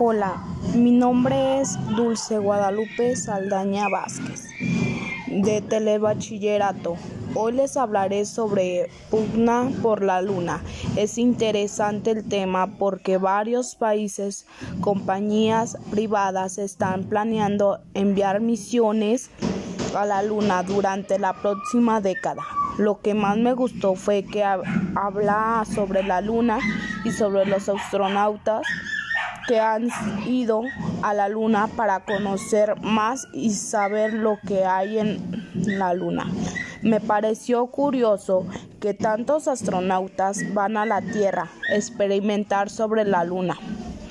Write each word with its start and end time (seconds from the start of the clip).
Hola, 0.00 0.36
mi 0.76 0.92
nombre 0.92 1.60
es 1.60 1.76
Dulce 1.96 2.38
Guadalupe 2.38 3.16
Saldaña 3.16 3.88
Vázquez, 3.88 4.44
de 5.26 5.60
Telebachillerato. 5.60 6.96
Hoy 7.34 7.54
les 7.54 7.76
hablaré 7.76 8.24
sobre 8.24 8.90
pugna 9.10 9.68
por 9.82 10.04
la 10.04 10.22
luna. 10.22 10.62
Es 10.94 11.18
interesante 11.18 12.12
el 12.12 12.28
tema 12.28 12.78
porque 12.78 13.18
varios 13.18 13.74
países, 13.74 14.46
compañías 14.80 15.76
privadas 15.90 16.58
están 16.58 17.02
planeando 17.02 17.80
enviar 17.94 18.40
misiones 18.40 19.30
a 19.96 20.06
la 20.06 20.22
luna 20.22 20.62
durante 20.62 21.18
la 21.18 21.32
próxima 21.32 22.00
década. 22.00 22.42
Lo 22.78 23.00
que 23.00 23.14
más 23.14 23.36
me 23.36 23.52
gustó 23.52 23.96
fue 23.96 24.22
que 24.22 24.44
habla 24.44 25.64
sobre 25.74 26.04
la 26.04 26.20
luna 26.20 26.60
y 27.04 27.10
sobre 27.10 27.46
los 27.46 27.68
astronautas 27.68 28.62
que 29.48 29.58
han 29.58 29.88
ido 30.26 30.62
a 31.02 31.14
la 31.14 31.28
luna 31.28 31.68
para 31.74 32.04
conocer 32.04 32.78
más 32.82 33.26
y 33.32 33.50
saber 33.50 34.12
lo 34.12 34.38
que 34.46 34.66
hay 34.66 34.98
en 34.98 35.46
la 35.54 35.94
luna. 35.94 36.30
Me 36.82 37.00
pareció 37.00 37.66
curioso 37.66 38.46
que 38.78 38.94
tantos 38.94 39.48
astronautas 39.48 40.54
van 40.54 40.76
a 40.76 40.86
la 40.86 41.00
Tierra 41.00 41.50
a 41.72 41.74
experimentar 41.74 42.70
sobre 42.70 43.04
la 43.04 43.24
luna. 43.24 43.56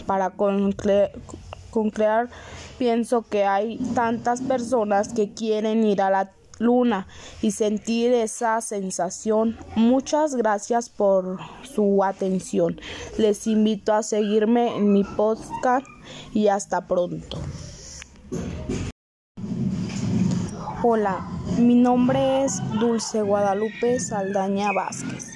Para 0.05 0.31
concrear, 0.31 2.29
pienso 2.77 3.21
que 3.21 3.45
hay 3.45 3.77
tantas 3.93 4.41
personas 4.41 5.13
que 5.13 5.33
quieren 5.33 5.85
ir 5.85 6.01
a 6.01 6.09
la 6.09 6.31
luna 6.59 7.07
y 7.41 7.51
sentir 7.51 8.13
esa 8.13 8.61
sensación. 8.61 9.57
Muchas 9.75 10.35
gracias 10.35 10.89
por 10.89 11.39
su 11.63 12.03
atención. 12.03 12.79
Les 13.17 13.47
invito 13.47 13.93
a 13.93 14.03
seguirme 14.03 14.75
en 14.75 14.91
mi 14.91 15.03
podcast 15.03 15.85
y 16.33 16.47
hasta 16.47 16.87
pronto. 16.87 17.37
Hola, 20.83 21.27
mi 21.57 21.75
nombre 21.75 22.45
es 22.45 22.61
Dulce 22.79 23.21
Guadalupe 23.21 23.99
Saldaña 23.99 24.71
Vázquez, 24.71 25.31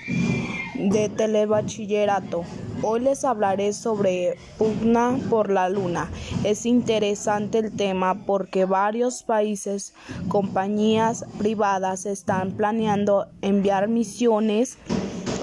de 0.89 1.09
Telebachillerato. 1.09 2.43
Hoy 2.81 3.01
les 3.01 3.23
hablaré 3.23 3.73
sobre 3.73 4.37
pugna 4.57 5.17
por 5.29 5.51
la 5.51 5.69
luna. 5.69 6.09
Es 6.43 6.65
interesante 6.65 7.59
el 7.59 7.75
tema 7.75 8.25
porque 8.25 8.65
varios 8.65 9.23
países, 9.23 9.93
compañías 10.27 11.25
privadas 11.37 12.05
están 12.05 12.51
planeando 12.51 13.27
enviar 13.41 13.87
misiones 13.87 14.77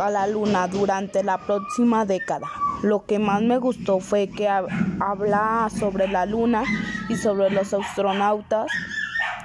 a 0.00 0.10
la 0.10 0.26
luna 0.26 0.66
durante 0.66 1.22
la 1.22 1.38
próxima 1.38 2.04
década. 2.04 2.48
Lo 2.82 3.06
que 3.06 3.18
más 3.18 3.42
me 3.42 3.58
gustó 3.58 3.98
fue 3.98 4.28
que 4.28 4.48
habla 4.48 5.68
sobre 5.78 6.08
la 6.08 6.26
luna 6.26 6.62
y 7.08 7.16
sobre 7.16 7.50
los 7.50 7.74
astronautas 7.74 8.66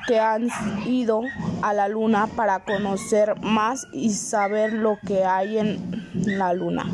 que 0.07 0.19
han 0.19 0.49
ido 0.85 1.21
a 1.61 1.73
la 1.73 1.87
luna 1.87 2.27
para 2.27 2.63
conocer 2.63 3.39
más 3.41 3.87
y 3.93 4.11
saber 4.11 4.73
lo 4.73 4.97
que 5.05 5.25
hay 5.25 5.57
en 5.57 6.03
la 6.13 6.53
luna. 6.53 6.85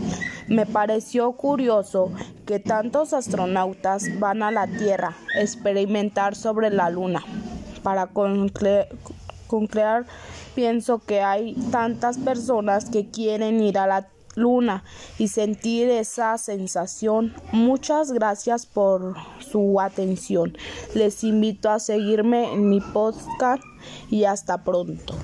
Me 0.47 0.65
pareció 0.65 1.33
curioso 1.33 2.11
que 2.47 2.59
tantos 2.59 3.13
astronautas 3.13 4.19
van 4.19 4.41
a 4.41 4.49
la 4.49 4.65
Tierra 4.65 5.15
a 5.35 5.41
experimentar 5.41 6.33
sobre 6.35 6.71
la 6.71 6.89
Luna. 6.89 7.23
Para 7.83 8.07
concrear, 8.07 8.87
pienso 10.55 10.99
que 11.05 11.21
hay 11.21 11.53
tantas 11.71 12.17
personas 12.17 12.89
que 12.89 13.11
quieren 13.11 13.61
ir 13.61 13.77
a 13.77 13.85
la 13.85 14.07
Luna 14.35 14.83
y 15.17 15.27
sentir 15.27 15.89
esa 15.89 16.37
sensación. 16.37 17.33
Muchas 17.51 18.11
gracias 18.11 18.65
por 18.65 19.15
su 19.39 19.79
atención. 19.79 20.57
Les 20.93 21.23
invito 21.23 21.69
a 21.69 21.79
seguirme 21.79 22.53
en 22.53 22.69
mi 22.69 22.81
podcast 22.81 23.63
y 24.09 24.25
hasta 24.25 24.63
pronto. 24.63 25.15